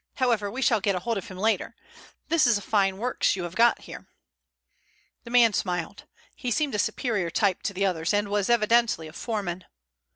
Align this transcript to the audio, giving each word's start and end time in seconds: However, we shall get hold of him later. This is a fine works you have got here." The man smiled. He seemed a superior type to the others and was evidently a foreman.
However, 0.15 0.49
we 0.49 0.63
shall 0.63 0.81
get 0.81 0.95
hold 0.95 1.19
of 1.19 1.27
him 1.27 1.37
later. 1.37 1.75
This 2.27 2.47
is 2.47 2.57
a 2.57 2.61
fine 2.63 2.97
works 2.97 3.35
you 3.35 3.43
have 3.43 3.53
got 3.53 3.81
here." 3.81 4.07
The 5.25 5.29
man 5.29 5.53
smiled. 5.53 6.05
He 6.35 6.49
seemed 6.49 6.73
a 6.73 6.79
superior 6.79 7.29
type 7.29 7.61
to 7.61 7.71
the 7.73 7.85
others 7.85 8.11
and 8.11 8.27
was 8.29 8.49
evidently 8.49 9.07
a 9.07 9.13
foreman. 9.13 9.63